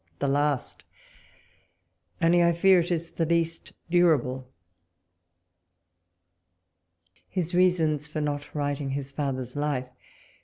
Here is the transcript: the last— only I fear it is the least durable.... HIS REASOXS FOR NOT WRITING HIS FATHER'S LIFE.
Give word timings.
the 0.17 0.27
last— 0.27 0.83
only 2.23 2.41
I 2.41 2.53
fear 2.53 2.79
it 2.79 2.89
is 2.89 3.11
the 3.11 3.23
least 3.23 3.73
durable.... 3.87 4.47
HIS 7.29 7.53
REASOXS 7.53 8.07
FOR 8.07 8.21
NOT 8.21 8.55
WRITING 8.55 8.89
HIS 8.89 9.11
FATHER'S 9.11 9.55
LIFE. 9.55 9.89